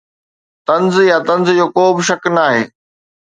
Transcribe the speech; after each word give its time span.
طنز 0.67 0.95
يا 1.09 1.17
طنز 1.27 1.47
جو 1.57 1.65
ڪو 1.75 1.85
به 1.95 2.01
شڪ 2.07 2.23
ناهي 2.35 2.63